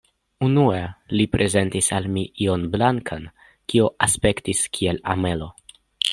Unue 0.45 0.77
li 1.19 1.27
prezentis 1.35 1.89
al 1.97 2.07
mi 2.15 2.23
ion 2.47 2.65
blankan, 2.77 3.29
kio 3.75 3.93
aspektis 4.09 4.65
kiel 4.79 5.03
amelo. 5.17 5.55